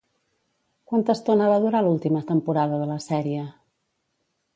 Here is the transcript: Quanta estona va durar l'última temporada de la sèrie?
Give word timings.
Quanta 0.91 1.15
estona 1.17 1.49
va 1.51 1.59
durar 1.65 1.81
l'última 1.87 2.21
temporada 2.31 2.81
de 2.85 2.87
la 2.93 2.97
sèrie? 3.09 3.45